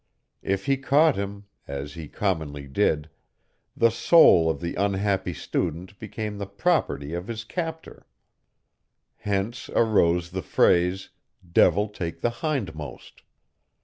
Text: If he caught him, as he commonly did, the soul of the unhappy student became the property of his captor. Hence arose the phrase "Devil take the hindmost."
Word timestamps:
If 0.41 0.65
he 0.65 0.77
caught 0.77 1.15
him, 1.15 1.45
as 1.67 1.93
he 1.93 2.07
commonly 2.07 2.67
did, 2.67 3.07
the 3.77 3.91
soul 3.91 4.49
of 4.49 4.59
the 4.59 4.73
unhappy 4.73 5.31
student 5.31 5.99
became 5.99 6.39
the 6.39 6.47
property 6.47 7.13
of 7.13 7.27
his 7.27 7.43
captor. 7.43 8.07
Hence 9.17 9.69
arose 9.69 10.31
the 10.31 10.41
phrase 10.41 11.09
"Devil 11.47 11.87
take 11.87 12.21
the 12.21 12.31
hindmost." 12.41 13.21